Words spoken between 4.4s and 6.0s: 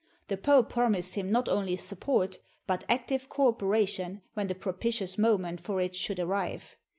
the propitious moment for it